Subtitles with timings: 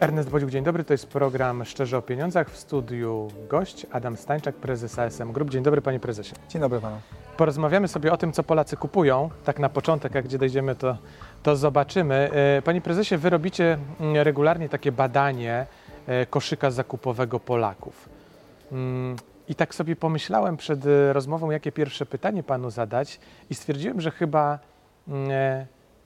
[0.00, 0.84] Ernest Bodziuk, dzień dobry.
[0.84, 2.50] To jest program Szczerze o Pieniądzach.
[2.50, 5.50] W studiu gość Adam Stańczak, prezes ASM Group.
[5.50, 6.34] Dzień dobry, panie prezesie.
[6.48, 6.96] Dzień dobry panu.
[7.36, 9.30] Porozmawiamy sobie o tym, co Polacy kupują.
[9.44, 10.96] Tak na początek, a gdzie dojdziemy, to,
[11.42, 12.30] to zobaczymy.
[12.32, 15.66] E, Panie prezesie, wy robicie mm, regularnie takie badanie
[16.06, 18.08] e, koszyka zakupowego Polaków.
[18.72, 19.16] Mm,
[19.48, 23.20] I tak sobie pomyślałem przed e, rozmową, jakie pierwsze pytanie panu zadać,
[23.50, 24.58] i stwierdziłem, że chyba
[25.08, 25.30] mm,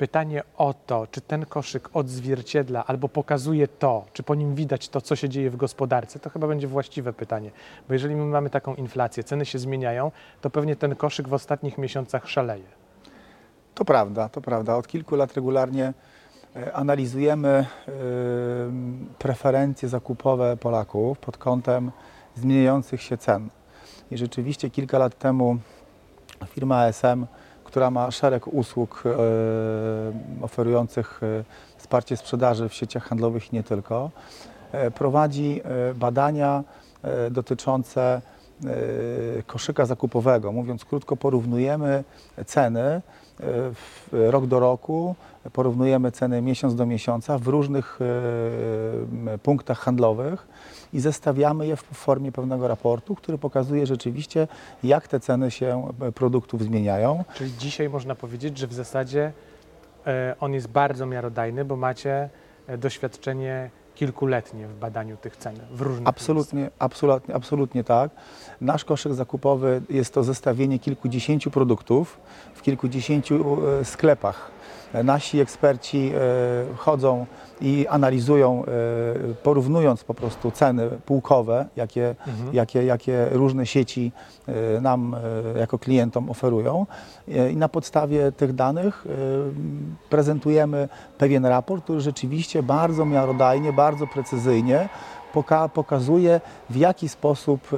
[0.03, 5.01] pytanie o to, czy ten koszyk odzwierciedla albo pokazuje to, czy po nim widać to,
[5.01, 7.51] co się dzieje w gospodarce, to chyba będzie właściwe pytanie.
[7.89, 11.79] Bo jeżeli my mamy taką inflację, ceny się zmieniają, to pewnie ten koszyk w ostatnich
[11.79, 12.65] miesiącach szaleje.
[13.75, 14.77] To prawda, to prawda.
[14.77, 15.93] Od kilku lat regularnie
[16.57, 17.67] e, analizujemy e,
[19.19, 21.91] preferencje zakupowe Polaków pod kątem
[22.35, 23.49] zmieniających się cen.
[24.11, 25.59] I rzeczywiście kilka lat temu
[26.47, 27.27] firma ASM,
[27.73, 31.45] która ma szereg usług e, oferujących e,
[31.77, 34.11] wsparcie sprzedaży w sieciach handlowych i nie tylko,
[34.73, 35.61] e, prowadzi
[35.95, 36.65] badania
[37.31, 38.21] dotyczące
[39.47, 40.53] koszyka zakupowego.
[40.53, 42.05] Mówiąc krótko, porównujemy
[42.47, 43.03] ceny e,
[44.13, 45.15] rok do roku,
[45.53, 47.99] porównujemy ceny miesiąc do miesiąca w różnych
[49.35, 50.47] e, punktach handlowych
[50.93, 54.49] i zestawiamy je w formie pewnego raportu, który pokazuje rzeczywiście,
[54.85, 57.25] jak te ceny się e, produktów zmieniają.
[57.35, 59.33] Czyli dzisiaj można powiedzieć, że w zasadzie
[60.07, 62.29] e, on jest bardzo miarodajny, bo macie
[62.67, 68.11] e, doświadczenie kilkuletnie w badaniu tych cen w różnych Absolutnie, absolutnie, absolutnie tak.
[68.61, 72.21] Nasz koszyk zakupowy jest to zestawienie kilkudziesięciu produktów
[72.55, 74.51] w kilkudziesięciu e, sklepach.
[75.05, 76.19] Nasi eksperci e,
[76.77, 77.27] chodzą
[77.61, 78.69] i analizują, e,
[79.43, 82.55] porównując po prostu ceny półkowe, jakie, Mhm.
[82.55, 84.13] jakie, jakie różne sieci
[84.49, 85.17] e, nam
[85.61, 86.87] jako klientom oferują.
[87.53, 89.05] I na podstawie tych danych
[90.11, 90.89] prezentujemy
[91.19, 94.89] pewien raport, który rzeczywiście bardzo miarodajnie, bardzo precyzyjnie
[95.33, 97.69] poka pokazuje, w jaki sposób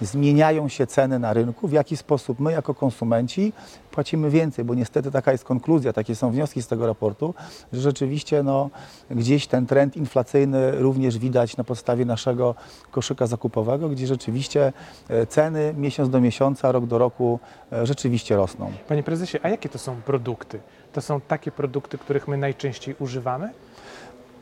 [0.00, 3.52] e, zmieniają się ceny na rynku, w jaki sposób my jako konsumenci
[3.90, 7.34] płacimy więcej, bo niestety taka jest konkluzja, takie są wnioski z tego raportu,
[7.72, 8.70] że rzeczywiście no,
[9.10, 12.54] gdzieś ten trend inflacyjny również widać na podstawie naszego
[12.90, 14.72] koszyka zakupowego, gdzie rzeczywiście
[15.08, 17.38] e, ceny miesiąc do miesiąca, rok do roku
[17.72, 18.72] e, rzeczywiście rosną.
[18.88, 20.60] Panie prezesie, a jakie to są produkty?
[20.92, 23.50] To są takie produkty, których my najczęściej używamy?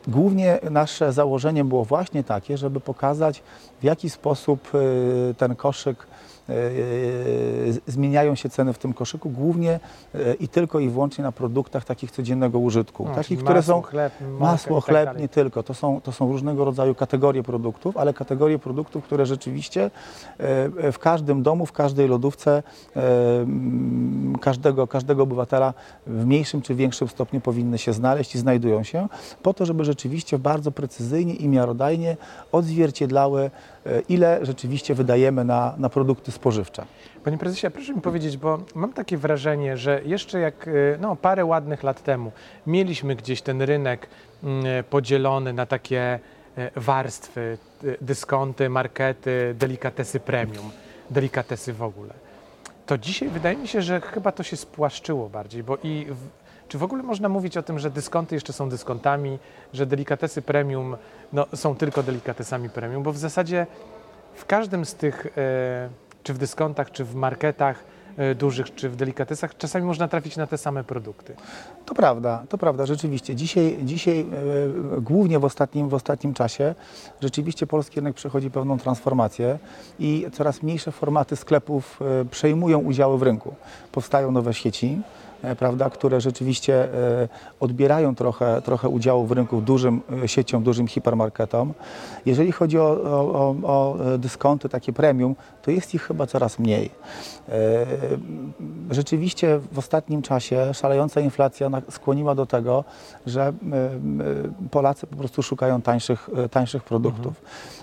[0.09, 3.43] Głównie nasze założenie było właśnie takie, żeby pokazać,
[3.81, 6.07] w jaki sposób y, ten koszyk,
[7.87, 9.81] zmieniają się ceny w tym koszyku, głównie
[10.15, 13.05] y, i tylko i wyłącznie na produktach takich codziennego użytku.
[13.09, 15.63] No, takich, które masło, są chleb, masło, tak chleb, nie tylko.
[15.63, 19.91] To są, to są różnego rodzaju kategorie produktów, ale kategorie produktów, które rzeczywiście
[20.39, 22.63] e, w każdym domu, w każdej lodówce
[22.97, 23.03] e,
[24.41, 25.75] każdego, każdego obywatela
[26.07, 29.09] w mniejszym czy większym stopniu powinny się znaleźć i znajdują się,
[29.43, 32.17] po to, żeby rzeczywiście bardzo precyzyjnie i miarodajnie
[32.53, 33.51] odzwierciedlały, e,
[34.09, 36.85] ile rzeczywiście wydajemy na, na produkty spożywcze.
[37.25, 41.45] Panie prezesie, proszę mi powiedzieć, bo mam takie wrażenie, że jeszcze jak y, no, parę
[41.45, 42.33] ładnych lat temu
[42.67, 44.09] mieliśmy gdzieś ten rynek
[44.43, 46.19] mm, podzielony na takie
[46.77, 47.59] warstwy,
[48.01, 50.71] dyskonty, markety, delikatesy premium,
[51.11, 52.15] delikatesy w ogóle.
[52.87, 56.79] To dzisiaj wydaje mi się, że chyba to się spłaszczyło bardziej, bo i w, czy
[56.79, 59.39] w ogóle można mówić o tym, że dyskonty jeszcze są dyskontami,
[59.73, 60.97] że delikatesy premium
[61.33, 63.67] no, są tylko delikatesami premium, bo w zasadzie
[64.35, 65.89] w każdym z tych, e,
[66.23, 67.85] czy w dyskontach, czy w marketach
[68.17, 71.35] e, dużych, czy w delikatesach, czasami można trafić na te same produkty.
[71.87, 73.35] To prawda, to prawda, rzeczywiście.
[73.35, 74.25] Dzisiaj, dzisiaj e,
[75.01, 76.75] głównie w ostatnim, w ostatnim czasie,
[77.21, 79.59] rzeczywiście polski rynek przechodzi pewną transformację
[79.99, 83.55] i coraz mniejsze formaty sklepów e, przejmują udziały w rynku.
[83.93, 84.99] Powstają nowe sieci,
[85.59, 87.29] prawda, które rzeczywiście e,
[87.61, 91.75] odbierają trochę, trochę udziału w rynku dużym e, sieciom, dużym hipermarketom.
[92.27, 96.91] Jeżeli chodzi o, o, o, e, dyskonty takie premium, to jest ich chyba coraz mniej.
[97.49, 97.87] E,
[98.91, 102.85] Rzeczywiście w ostatnim czasie szalejąca inflacja skłoniła do tego,
[103.27, 103.53] że e, e,
[104.71, 107.35] Polacy po prostu szukają tańszych, e, tańszych produktów.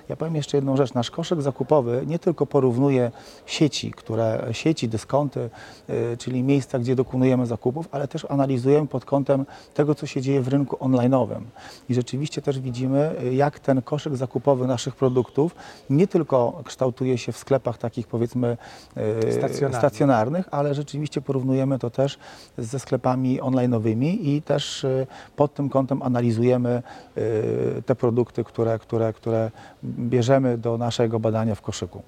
[0.10, 0.94] Ja powiem jeszcze jedną rzecz.
[0.94, 3.12] Nasz koszyk zakupowy nie tylko porównuje
[3.46, 5.50] sieci, które, sieci, dyskonty,
[5.90, 10.42] e, czyli miejsca, gdzie dokonujemy zakupów, ale też analizujemy pod kątem tego, co się dzieje
[10.42, 11.42] w rynku online'owym.
[11.90, 15.56] I rzeczywiście też widzimy, jak ten koszyk zakupowy naszych produktów
[15.90, 18.58] nie tylko kształtuje się w sklepach takich powiedzmy
[18.96, 19.80] e, Stacjonarnych.
[19.80, 22.18] stacjonarnych, ale rzeczywiście porównujemy to też
[22.58, 29.14] ze sklepami online'owymi i też e, pod tym kątem analizujemy e, te produkty, które, które,
[29.14, 29.52] które
[29.84, 32.02] bierzemy do naszego badania w koszyku.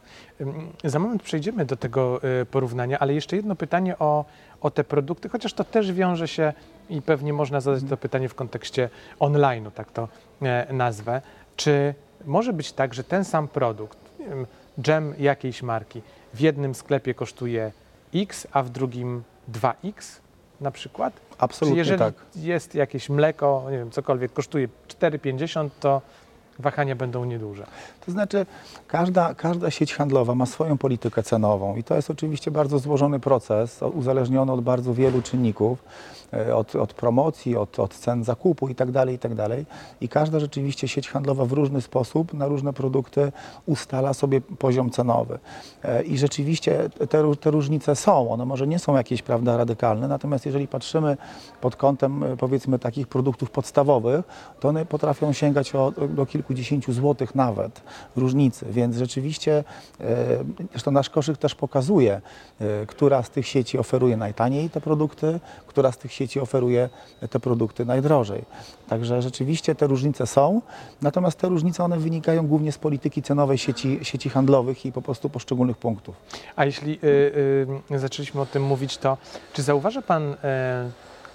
[0.83, 4.25] Za moment przejdziemy do tego porównania, ale jeszcze jedno pytanie o,
[4.63, 6.53] o te produkty, chociaż to też wiąże się
[6.89, 8.89] i pewnie można zadać to pytanie w kontekście
[9.19, 10.07] online'u, tak to
[10.41, 11.21] e, nazwę.
[11.55, 11.93] Czy
[12.25, 13.97] może być tak, że ten sam produkt,
[14.81, 16.01] dżem jakiejś marki,
[16.33, 17.71] w jednym sklepie kosztuje
[18.15, 20.19] X, a w drugim 2X
[20.61, 21.13] na przykład?
[21.13, 22.13] Czy Absolutnie jeżeli tak.
[22.35, 26.01] jest jakieś mleko, nie wiem, cokolwiek kosztuje 4,50, to
[26.59, 27.65] wahania będą nieduże.
[28.05, 28.45] To znaczy,
[28.87, 33.81] każda, każda sieć handlowa ma swoją politykę cenową i to jest oczywiście bardzo złożony proces,
[33.81, 35.83] uzależniony od bardzo wielu czynników,
[36.33, 39.65] e, od, od promocji, od, od cen zakupu itd., itd.
[40.01, 43.31] I każda rzeczywiście sieć handlowa w różny sposób na różne produkty
[43.65, 45.39] ustala sobie poziom cenowy.
[45.83, 50.45] E, I rzeczywiście te, te różnice są, one może nie są jakieś prawda, radykalne, natomiast
[50.45, 51.17] jeżeli patrzymy
[51.61, 54.25] pod kątem e, powiedzmy takich produktów podstawowych,
[54.59, 57.81] to one potrafią sięgać o, do kilkudziesięciu złotych nawet
[58.15, 59.63] różnicy, więc rzeczywiście
[59.99, 60.03] e,
[60.71, 62.21] zresztą nasz koszyk też pokazuje,
[62.59, 66.89] e, która z tych sieci oferuje najtaniej te produkty, która z tych sieci oferuje
[67.29, 68.43] te produkty najdrożej.
[68.89, 70.61] Także rzeczywiście te różnice są,
[71.01, 75.29] natomiast te różnice one wynikają głównie z polityki cenowej sieci, sieci handlowych i po prostu
[75.29, 76.15] poszczególnych punktów.
[76.55, 79.17] A jeśli y, y, zaczęliśmy o tym mówić, to
[79.53, 80.37] czy zauważa Pan y,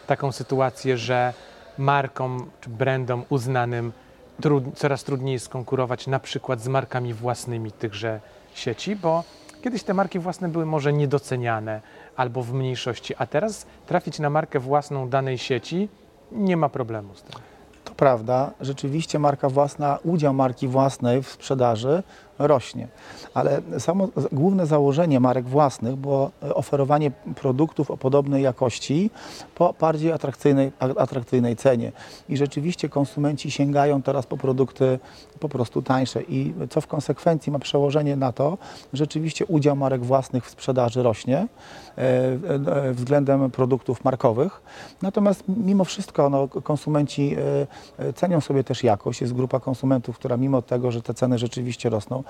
[0.07, 1.33] taką sytuację, że
[1.79, 3.93] markom czy brandom uznanym
[4.41, 8.21] trud, coraz trudniej jest konkurować na przykład z markami własnymi tychże
[8.55, 9.25] sieci, bo
[9.63, 11.81] kiedyś te marki własne były może niedoceniane
[12.17, 15.89] albo w mniejszości, a teraz trafić na markę własną danej sieci
[16.33, 17.41] nie ma problemu z tym.
[17.85, 22.03] To prawda, rzeczywiście marka własna, udział marki własnej w sprzedaży
[22.39, 22.89] rośnie,
[23.35, 29.11] ale samo główne założenie marek własnych było oferowanie produktów o podobnej jakości
[29.55, 31.93] po bardziej atrakcyjnej, atrakcyjnej cenie.
[32.29, 34.99] I rzeczywiście konsumenci sięgają teraz po produkty
[35.41, 38.59] po prostu tańsze i co w konsekwencji ma przełożenie na to,
[38.93, 41.37] rzeczywiście udział marek własnych w sprzedaży rośnie
[41.99, 44.63] e, e, względem produktów markowych.
[45.03, 47.37] Natomiast mimo wszystko no, konsumenci
[47.99, 49.21] e, cenią sobie też jakość.
[49.21, 52.25] Jest grupa konsumentów, która mimo tego, że te ceny rzeczywiście rosną,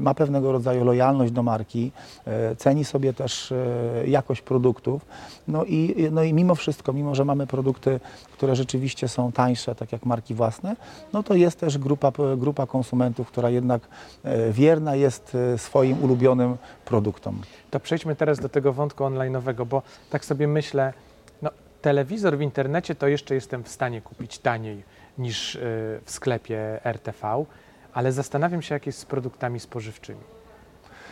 [0.00, 1.92] ma pewnego rodzaju lojalność do marki,
[2.26, 3.56] e, ceni sobie też e,
[4.06, 5.06] jakość produktów.
[5.48, 8.00] No i, no i mimo wszystko, mimo że mamy produkty,
[8.32, 10.76] które rzeczywiście są tańsze, tak jak marki własne,
[11.12, 13.88] no to jest też grupa, grupa konsumentów, która jednak
[14.50, 17.40] wierna jest swoim ulubionym produktom.
[17.70, 20.92] To przejdźmy teraz do tego wątku online'owego, bo tak sobie myślę,
[21.42, 21.50] no,
[21.82, 24.82] telewizor w internecie to jeszcze jestem w stanie kupić taniej
[25.18, 25.60] niż y,
[26.04, 27.44] w sklepie RTV,
[27.94, 30.20] ale zastanawiam się, jak jest z produktami spożywczymi.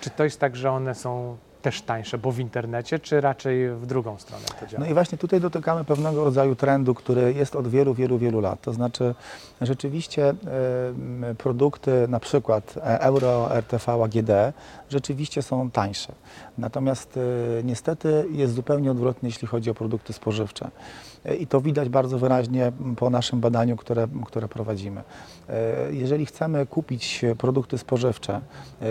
[0.01, 3.87] Czy to jest tak, że one są też tańsze, bo w internecie, czy raczej w
[3.87, 4.85] drugą stronę to działa?
[4.85, 8.61] No i właśnie tutaj dotykamy pewnego rodzaju trendu, który jest od wielu, wielu, wielu lat.
[8.61, 9.15] To znaczy
[9.61, 14.31] rzeczywiście em, produkty na przykład e, Euro, RTV, AGD
[14.91, 16.13] rzeczywiście są tańsze.
[16.59, 17.21] Natomiast e,
[17.63, 20.71] niestety jest zupełnie odwrotnie, jeśli chodzi o produkty spożywcze.
[21.25, 25.03] E, I to widać bardzo wyraźnie po naszym badaniu, które, które prowadzimy.
[25.91, 28.41] Jeżeli chcemy kupić produkty spożywcze,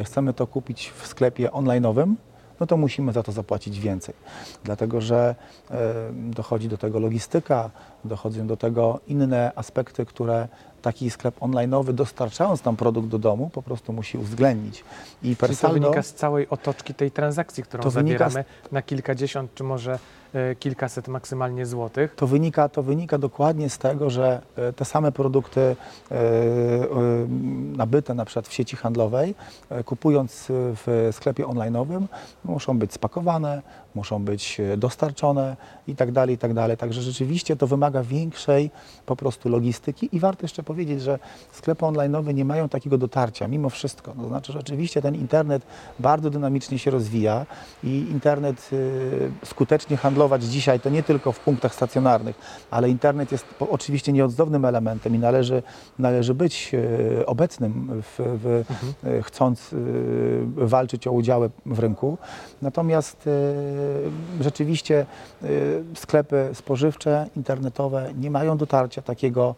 [0.03, 2.15] chcemy to kupić w sklepie online'owym,
[2.59, 4.15] no to musimy za to zapłacić więcej.
[4.63, 5.35] Dlatego, że
[5.71, 5.75] e,
[6.13, 7.69] dochodzi do tego logistyka,
[8.05, 10.47] dochodzą do tego inne aspekty, które
[10.81, 14.83] taki sklep online'owy dostarczając nam produkt do domu po prostu musi uwzględnić.
[15.23, 18.45] I per Czy to saldo, wynika z całej otoczki tej transakcji, którą wynika z- zabieramy
[18.71, 19.99] na kilkadziesiąt, czy może
[20.59, 22.15] kilkaset maksymalnie złotych?
[22.15, 26.17] To wynika, to wynika dokładnie z tego, że e, te same produkty e, e,
[27.77, 29.35] nabyte na przykład w sieci handlowej,
[29.69, 32.05] e, kupując e, w sklepie online'owym,
[32.45, 33.61] muszą być spakowane,
[33.95, 35.55] muszą być e, dostarczone
[35.87, 36.77] i tak dalej, i tak dalej.
[36.77, 38.71] Także rzeczywiście to wymaga większej
[39.05, 41.19] po prostu logistyki i warto jeszcze powiedzieć, że
[41.51, 44.11] sklepy online'owe nie mają takiego dotarcia mimo wszystko.
[44.11, 45.63] To znaczy, że oczywiście ten internet
[45.99, 47.45] bardzo dynamicznie się rozwija
[47.83, 48.69] i internet
[49.45, 52.35] skutecznie handlować dzisiaj to nie tylko w punktach stacjonarnych,
[52.71, 55.63] ale internet jest oczywiście nieodzownym elementem i należy,
[55.99, 58.63] należy być y, obecnym, w, w,
[59.07, 59.77] y, chcąc y,
[60.55, 62.17] walczyć o udziały w rynku.
[62.61, 63.29] Natomiast
[64.41, 65.05] rzeczywiście
[65.95, 69.55] sklepy spożywcze, internetowe nie mają dotarcia takiego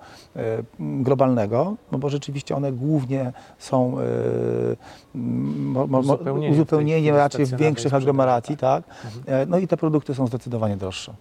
[0.79, 3.97] globalnego, no bo rzeczywiście one głównie są
[5.15, 5.99] mo, mo,
[6.51, 8.83] Uzupełnieniem raczej w większych aglomeracji, tak?
[9.05, 9.41] Mhm.
[9.41, 11.13] E, No i te produkty są zdecydowanie droższe.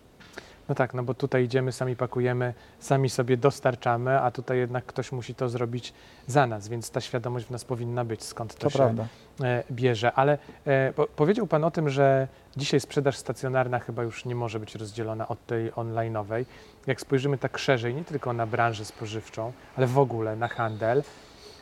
[0.68, 5.12] No tak, no bo tutaj idziemy, sami pakujemy, sami sobie dostarczamy, a tutaj jednak ktoś
[5.12, 5.92] musi to zrobić
[6.26, 9.06] za nas, więc ta świadomość w nas powinna być, skąd to, To się prawda.
[9.42, 10.12] e, bierze.
[10.12, 14.60] Ale e, po, powiedział Pan o tym, że dzisiaj sprzedaż stacjonarna chyba już nie może
[14.60, 16.44] być rozdzielona od tej online'owej.
[16.86, 21.02] Jak spojrzymy tak szerzej, nie tylko na branżę spożywczą, ale w ogóle na handel,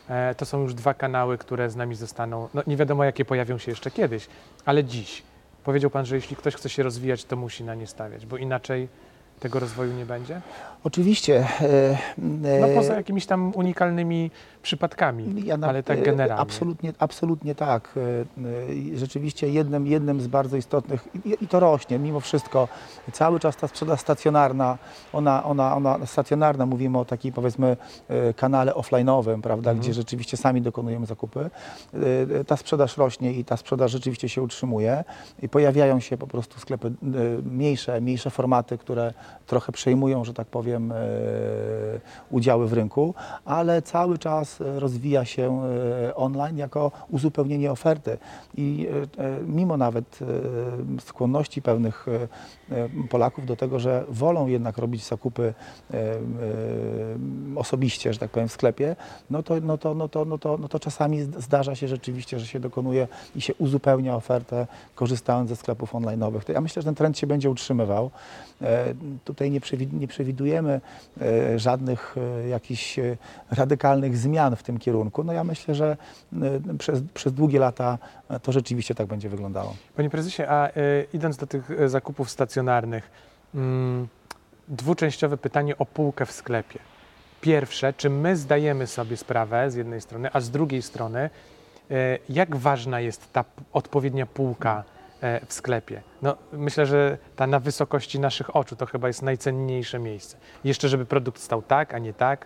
[0.09, 3.57] e, to są już dwa kanały, które z nami zostaną, no nie wiadomo jakie pojawią
[3.57, 4.27] się jeszcze kiedyś,
[4.65, 5.23] ale dziś
[5.67, 8.87] powiedział Pan, że jeśli ktoś chce się rozwijać, to musi na nie stawiać, bo inaczej
[9.39, 10.41] tego rozwoju nie będzie?
[10.83, 11.47] Oczywiście.
[11.61, 14.31] e, No e, poza jakimiś tam unikalnymi
[14.67, 16.41] przypadkami, Ja na- ale tak generalnie.
[16.41, 17.89] Absolutnie, absolutnie tak.
[17.97, 21.07] E, e, Rzeczywiście jednym, jednym z bardzo istotnych,
[21.41, 22.67] i, to rośnie mimo wszystko,
[23.11, 24.77] cały czas ta sprzedaż stacjonarna,
[25.13, 29.79] ona, ona, ona stacjonarna, mówimy o takiej powiedzmy e, kanale offline'owym, prawda, Mhm.
[29.79, 31.49] gdzie rzeczywiście sami dokonujemy zakupy.
[32.47, 35.03] Ta sprzedaż rośnie i ta sprzedaż rzeczywiście się utrzymuje
[35.41, 36.91] i pojawiają się po prostu sklepy
[37.43, 39.13] mniejsze, mniejsze formaty, które
[39.45, 40.93] trochę przejmują, że tak powiem,
[42.31, 43.13] udziały w rynku,
[43.45, 45.61] ale cały czas rozwija się
[46.09, 48.17] e, online jako uzupełnienie oferty
[48.57, 48.87] i
[49.17, 50.19] e, e, mimo nawet
[50.99, 52.05] skłonności pewnych
[53.09, 55.53] Polaków do tego, że wolą jednak robić zakupy
[57.55, 58.95] osobiście, że tak powiem, w sklepie,
[59.29, 62.39] no to, no to, no to, no to, no to czasami zd- zdarza się rzeczywiście,
[62.39, 66.53] że się dokonuje i się uzupełnia ofertę, korzystając ze sklepów online'owych.
[66.53, 68.11] Ja myślę, że ten trend się będzie utrzymywał.
[69.25, 70.81] Tutaj nie, przewi- nie przewidujemy
[71.55, 72.15] żadnych
[72.49, 72.99] jakichś
[73.51, 75.23] radykalnych zmian w tym kierunku.
[75.23, 75.97] No ja myślę, że
[76.33, 77.97] e, przez, przez długie lata
[78.29, 79.75] e, to rzeczywiście tak będzie wyglądało.
[79.95, 80.71] Panie prezesie, a y,
[81.13, 83.11] idąc do tych y, zakupów stacjonarnych,
[83.55, 84.07] mm,
[84.67, 86.79] dwuczęściowe pytanie o półkę w sklepie.
[87.41, 91.29] Pierwsze, czy my zdajemy sobie sprawę z jednej strony, a z drugiej strony,
[91.91, 94.83] y, jak ważna jest ta odpowiednia półka
[95.47, 96.01] w sklepie?
[96.21, 100.37] No, myślę, że ta na wysokości naszych oczu to chyba jest najcenniejsze miejsce.
[100.63, 102.45] Jeszcze, żeby produkt stał tak, a nie tak,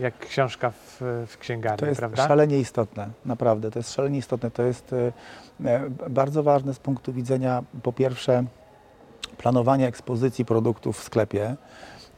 [0.00, 2.28] jak książka w, w księgarni, To jest prawda?
[2.28, 3.70] szalenie istotne, naprawdę.
[3.70, 4.50] To jest szalenie istotne.
[4.50, 5.12] To jest e,
[5.64, 8.44] e, bardzo ważne z punktu widzenia, po pierwsze,
[9.38, 11.56] planowania ekspozycji produktów w sklepie.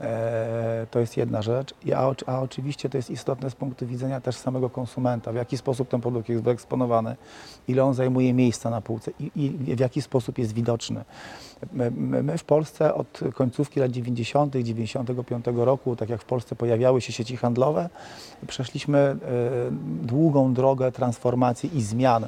[0.01, 4.37] E, To jest jedna rzecz, a, a oczywiście to jest istotne z punktu widzenia też
[4.37, 7.17] samego konsumenta, w jaki sposób ten produkt jest wyeksponowany,
[7.69, 11.05] ile on zajmuje miejsca na półce i, i w jaki sposób jest widoczny.
[11.73, 11.91] My,
[12.23, 17.13] my w Polsce od końcówki lat 90., 95 roku, tak jak w Polsce pojawiały się
[17.13, 17.89] sieci handlowe,
[18.47, 19.17] przeszliśmy e,
[20.03, 22.27] długą drogę transformacji i zmian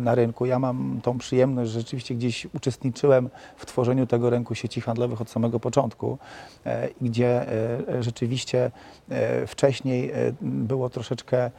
[0.00, 0.46] na rynku.
[0.46, 5.30] Ja mam tą przyjemność, że rzeczywiście gdzieś uczestniczyłem w tworzeniu tego rynku sieci handlowych od
[5.30, 6.18] samego początku,
[6.66, 7.52] e, gdzie
[7.88, 8.70] e, rzeczywiście
[9.08, 11.50] e, wcześniej e, było troszeczkę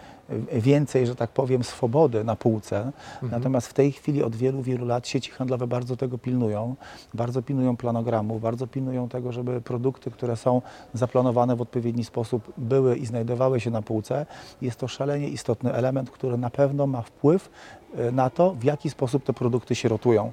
[0.51, 2.77] więcej, że tak powiem, swobody na półce.
[2.77, 3.31] Mhm.
[3.31, 6.75] Natomiast w tej chwili od wielu, wielu lat sieci handlowe bardzo tego pilnują,
[7.13, 10.61] bardzo pilnują planogramu, bardzo pilnują tego, żeby produkty, które są
[10.93, 14.25] zaplanowane w odpowiedni sposób, były i znajdowały się na półce.
[14.61, 17.49] Jest to szalenie istotny element, który na pewno ma wpływ
[17.97, 20.31] e, na to, w jaki sposób te produkty się rotują.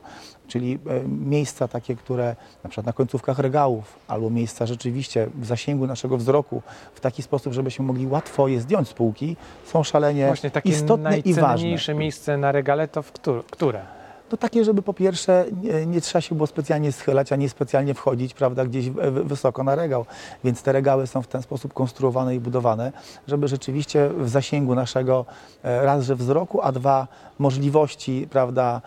[0.52, 5.87] Czyli e, miejsca takie, które na przykład na końcówkach regałów, albo miejsca rzeczywiście w zasięgu
[5.87, 6.62] naszego wzroku,
[6.94, 11.18] w taki sposób, żebyśmy mogli łatwo je zdjąć z półki, są szalenie Właśnie takie istotne
[11.18, 11.42] i ważne.
[11.49, 13.80] najcenniejsze miejsce na regale to w któ- które?
[14.28, 18.35] To takie, żeby po pierwsze nie, nie trzeba się było specjalnie schylać, ani specjalnie wchodzić,
[18.35, 18.90] prawda, gdzieś
[19.25, 20.06] wysoko na regał.
[20.44, 22.92] Więc te regały są w ten sposób konstruowane i budowane,
[23.28, 25.25] żeby rzeczywiście w zasięgu naszego
[25.62, 28.82] e, raz, że wzroku, a dwa możliwości, prawda,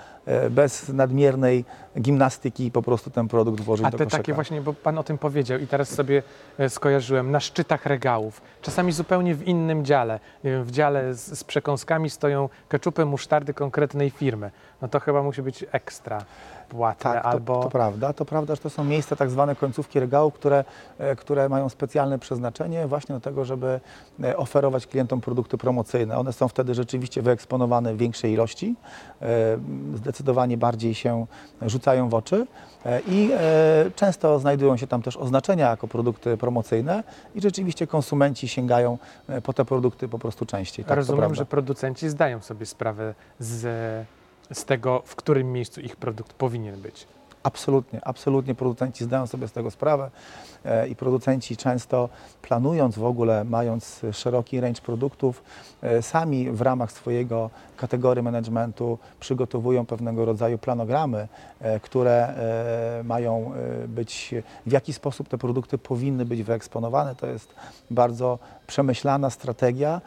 [0.50, 1.66] bez nadmiernej
[2.02, 4.18] gimnastyki po prostu ten produkt włożyć A do te koszyka.
[4.24, 6.24] takie właśnie, bo Pan o tym powiedział i teraz sobie
[6.58, 12.10] e, skojarzyłem, na szczytach regałów, czasami zupełnie w innym dziale, w dziale z, z przekąskami
[12.10, 14.52] stoją keczupy, musztardy konkretnej firmy.
[14.82, 16.26] No to chyba musi być ekstra
[16.70, 17.64] płatne Tak, to, albo...
[17.64, 18.14] to prawda.
[18.14, 20.64] To prawda, że to są miejsca, tak zwane końcówki regału, które,
[20.98, 23.80] e, które mają specjalne przeznaczenie właśnie do tego, żeby
[24.24, 26.18] e, oferować klientom produkty promocyjne.
[26.18, 28.76] One są wtedy rzeczywiście wyeksponowane w większej ilości,
[29.22, 29.26] e,
[29.96, 31.26] zdecydowanie bardziej się
[31.62, 32.48] rzucają w oczy
[33.08, 33.32] i
[33.96, 37.04] często znajdują się tam też oznaczenia jako produkty promocyjne
[37.36, 38.98] i rzeczywiście konsumenci sięgają
[39.44, 40.86] po te produkty po prostu częściej.
[40.86, 43.68] Tak, Rozumiem, że producenci zdają sobie sprawę z,
[44.54, 47.08] z tego, w którym miejscu ich produkt powinien być.
[47.46, 50.12] Absolutnie, absolutnie producenci zdają sobie z tego sprawę
[50.66, 52.10] e, i producenci często
[52.42, 55.44] planując w ogóle, mając szeroki range produktów,
[55.82, 61.28] e, sami w ramach swojego kategorii managementu przygotowują pewnego rodzaju planogramy,
[61.60, 62.34] e, które
[63.04, 63.52] mają
[63.88, 64.36] być,
[64.66, 67.16] w jaki sposób te produkty powinny być wyeksponowane.
[67.16, 67.56] To jest
[67.92, 70.02] bardzo przemyślana strategia,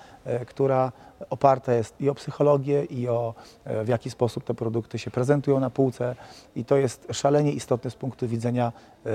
[0.46, 0.92] która
[1.30, 3.34] oparta jest i o psychologię, i o
[3.64, 6.16] e, w jaki sposób te produkty się prezentują na półce.
[6.56, 8.72] I to jest szalenie istotne z punktu widzenia
[9.06, 9.10] e,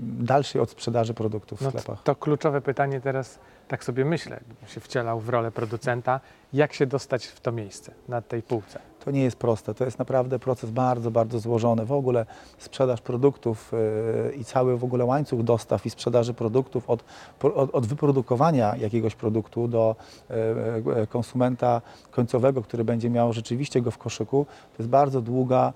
[0.00, 2.02] dalszej odsprzedaży produktów w No sklepach.
[2.02, 3.38] to kluczowe pytanie teraz
[3.68, 6.20] tak sobie myślę, się wcielał w rolę producenta,
[6.52, 8.78] jak się dostać w to miejsce na tej półce.
[9.06, 9.74] To nie jest proste.
[9.74, 11.84] To jest naprawdę proces bardzo, bardzo złożony.
[11.84, 12.26] W ogóle
[12.58, 13.72] sprzedaż produktów
[14.26, 17.04] yy, i cały w ogóle łańcuch dostaw i sprzedaży produktów od,
[17.42, 19.96] od, od wyprodukowania jakiegoś produktu do
[20.30, 20.36] yy,
[20.96, 24.46] yy, konsumenta końcowego, który będzie miał rzeczywiście go w koszyku,
[24.76, 25.72] to jest bardzo długa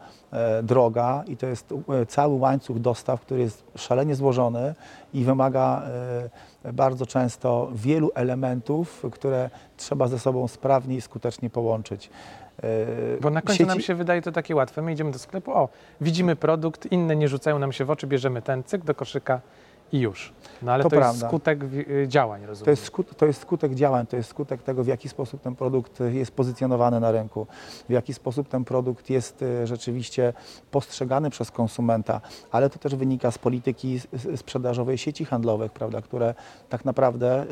[0.63, 1.75] droga i to jest
[2.09, 4.75] cały łańcuch dostaw, który jest szalenie złożony
[5.15, 5.83] i wymaga
[6.73, 12.11] bardzo często wielu elementów, które trzeba ze sobą sprawnie i skutecznie połączyć.
[12.63, 14.83] E, Bo na końcu sieci- nam się wydaje to takie łatwe.
[14.83, 15.69] My idziemy do sklepu, o,
[16.01, 19.41] widzimy produkt, inne nie rzucają nam się w oczy, bierzemy ten cyk do koszyka
[19.93, 20.33] i już.
[20.63, 21.29] No ale To to, jest prawda.
[21.29, 22.65] skutek y, działań, rozumiem.
[22.65, 25.57] To jest, skut, to jest skutek działań, to jest skutek tego, w jaki sposób ten
[25.57, 27.47] produkt jest pozycjonowany na rynku,
[27.89, 30.33] w jaki sposób ten produkt jest e, rzeczywiście
[30.71, 32.21] postrzegany przez konsumenta,
[32.51, 34.01] ale to też wynika z polityki
[34.37, 36.35] sprzedażowej sieci handlowych, prawda, które
[36.69, 37.47] tak naprawdę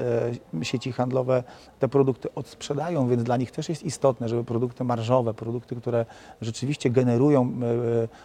[0.62, 1.42] sieci handlowe
[1.78, 6.06] te produkty odsprzedają, więc dla nich też jest istotne, żeby produkty marżowe, produkty, które
[6.40, 7.52] rzeczywiście generują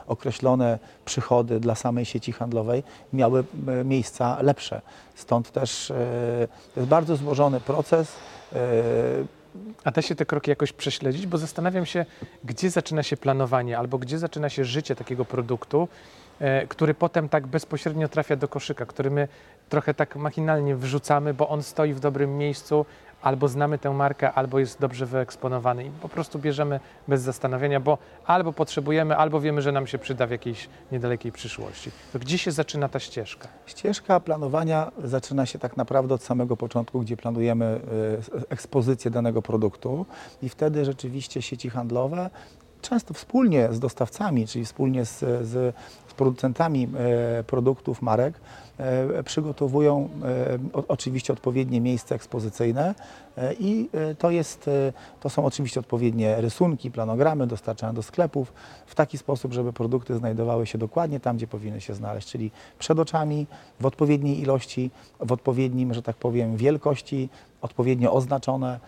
[0.08, 4.82] określone przychody dla samej sieci handlowej, miały e, miejsca lepsze.
[5.16, 5.94] Stąd też
[6.74, 8.16] to jest bardzo złożony proces.
[8.54, 8.60] e,
[9.84, 11.28] A da się te kroki jakoś prześledzić?
[11.28, 12.06] Bo zastanawiam się,
[12.44, 15.88] gdzie zaczyna się planowanie albo gdzie zaczyna się życie takiego produktu,
[16.40, 19.28] e, który potem tak bezpośrednio trafia do koszyka, który my
[19.70, 22.86] trochę tak machinalnie wrzucamy, bo on stoi w dobrym miejscu,
[23.24, 27.98] albo znamy tę markę, albo jest dobrze wyeksponowany i po prostu bierzemy bez zastanowienia, bo
[28.26, 31.92] albo potrzebujemy, albo wiemy, że nam się przyda w jakiejś niedalekiej przyszłości.
[32.14, 33.48] To gdzie się zaczyna ta ścieżka?
[33.66, 40.06] Ścieżka planowania zaczyna się tak naprawdę od samego początku, gdzie planujemy e, ekspozycję danego produktu
[40.42, 42.30] i wtedy rzeczywiście sieci handlowe
[42.84, 45.76] często wspólnie z dostawcami, czyli wspólnie z, z,
[46.18, 46.88] producentami
[47.40, 48.34] e, produktów, marek,
[48.78, 50.10] e, przygotowują
[50.76, 52.96] e, oczywiście odpowiednie miejsce ekspozycyjne
[53.60, 53.90] i
[54.20, 54.70] to, jest,
[55.20, 58.54] to są oczywiście odpowiednie rysunki, planogramy dostarczane do sklepów
[58.86, 63.00] w taki sposób, żeby produkty znajdowały się dokładnie tam, gdzie powinny się znaleźć, czyli przed
[63.00, 63.48] oczami,
[63.80, 67.30] w odpowiedniej ilości, w odpowiednim, że tak powiem, wielkości,
[67.62, 68.80] odpowiednio oznaczone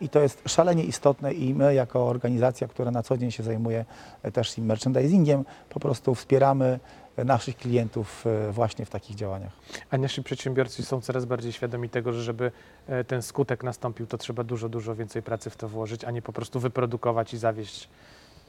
[0.00, 3.84] i to jest szalenie istotne i my jako organizacja, która na co dzień się zajmuje
[4.32, 9.52] też merchandisingiem, po prostu wspieramy e, naszych klientów e, właśnie w takich działaniach.
[9.90, 12.52] A nasi przedsiębiorcy są coraz bardziej świadomi tego, że żeby
[12.86, 16.22] e, ten skutek nastąpił, to trzeba dużo, dużo więcej pracy w to włożyć, a nie
[16.22, 17.88] po prostu wyprodukować i zawieźć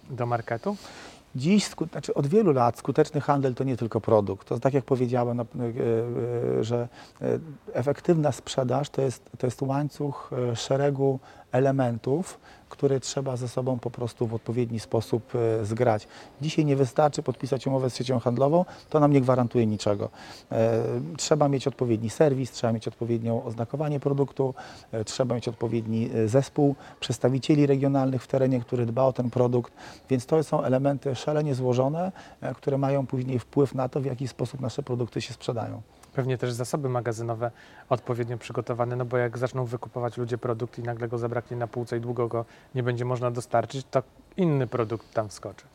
[0.09, 0.77] do marketu?
[1.35, 4.47] Dziś, znaczy od wielu lat skuteczny handel to nie tylko produkt.
[4.47, 5.43] To tak jak powiedziałem, e,
[6.61, 6.87] że
[7.73, 11.19] efektywna sprzedaż to jest, to jest łańcuch szeregu
[11.51, 16.08] elementów, które trzeba ze sobą po prostu w odpowiedni sposób e, zgrać.
[16.41, 20.10] Dzisiaj nie wystarczy podpisać umowę z siecią handlową, to nam nie gwarantuje niczego.
[20.51, 20.84] E,
[21.17, 24.53] Trzeba mieć odpowiedni serwis, trzeba mieć odpowiednią oznakowanie produktu,
[24.91, 29.73] e, trzeba mieć odpowiedni zespół przedstawicieli regionalnych w terenie, który dba o ten produkt,
[30.10, 32.12] więc to są elementy szalenie złożone,
[32.55, 35.81] które mają później wpływ na to, w jaki sposób nasze produkty się sprzedają.
[36.15, 37.51] Pewnie też zasoby magazynowe
[37.89, 41.97] odpowiednio przygotowane, no bo jak zaczną wykupować ludzie produkt i nagle go zabraknie na półce
[41.97, 44.04] i długo go nie będzie można dostarczyć, to
[44.38, 45.65] inny produkt tam wskoczy.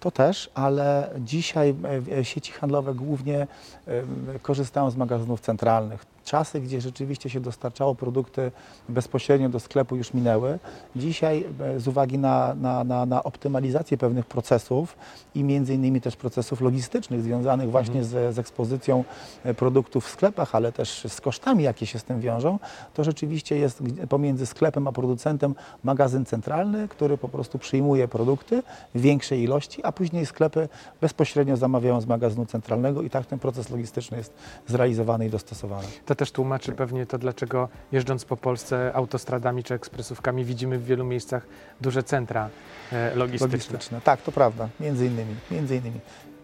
[0.00, 1.74] To też, ale dzisiaj
[2.10, 3.46] e, e, sieci handlowe głównie
[3.86, 6.13] e, korzystają z magazynów centralnych.
[6.24, 8.52] Czasy, gdzie rzeczywiście się dostarczało produkty
[8.88, 10.58] bezpośrednio do sklepu już minęły.
[10.96, 14.96] Dzisiaj e, z uwagi na, na, na, na optymalizację pewnych procesów
[15.34, 19.04] i między innymi też procesów logistycznych związanych właśnie z, z ekspozycją
[19.44, 22.58] e, produktów w sklepach, ale też z kosztami, jakie się z tym wiążą,
[22.94, 28.62] to rzeczywiście jest pomiędzy sklepem a producentem magazyn centralny, który po prostu przyjmuje produkty
[28.94, 30.68] w większej ilości, a później sklepy
[31.00, 34.32] bezpośrednio zamawiają z magazynu centralnego i tak ten proces logistyczny jest
[34.66, 35.86] zrealizowany i dostosowany.
[36.14, 41.04] To też tłumaczy pewnie to, dlaczego jeżdżąc po Polsce autostradami czy ekspresówkami widzimy w wielu
[41.04, 41.46] miejscach
[41.80, 42.48] duże centra
[42.92, 43.46] e, logistyczne.
[43.46, 44.00] Logistyczne.
[44.00, 46.00] Tak, to prawda, między innymi, między innymi.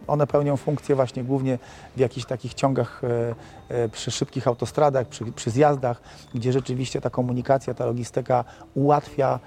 [0.06, 1.58] One pełnią funkcję właśnie głównie
[1.96, 3.34] w jakichś takich ciągach e,
[3.68, 6.02] e, przy szybkich autostradach, przy, przy zjazdach,
[6.34, 9.40] gdzie rzeczywiście ta komunikacja, ta logistyka ułatwia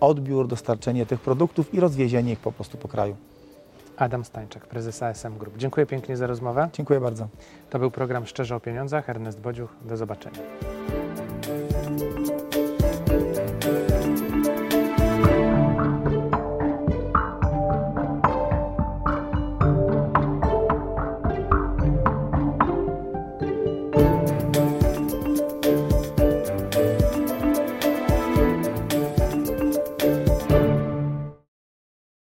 [0.00, 3.16] odbiór, dostarczenie tych produktów i rozwiezienie ich po prostu po kraju.
[4.02, 5.56] Adam Stańczak, prezes ASM Group.
[5.56, 6.68] Dziękuję pięknie za rozmowę.
[6.72, 7.28] Dziękuję bardzo.
[7.70, 9.10] To był program Szczerze o Pieniądzach.
[9.10, 9.70] Ernest Bodziuch.
[9.84, 10.38] Do zobaczenia.